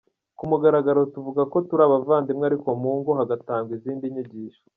[0.37, 4.61] Ku mugaragaro tuvugako turi abavandimwe ariko mu ngo hagatangwa izindi nyigisho.